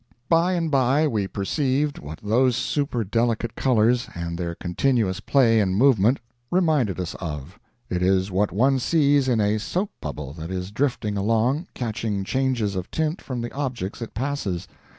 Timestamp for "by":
0.29-0.53, 0.71-1.07